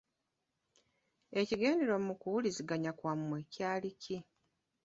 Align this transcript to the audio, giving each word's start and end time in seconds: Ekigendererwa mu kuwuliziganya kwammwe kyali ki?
Ekigendererwa 1.39 1.97
mu 2.07 2.13
kuwuliziganya 2.21 2.91
kwammwe 2.99 3.37
kyali 3.53 3.89
ki? 4.01 4.17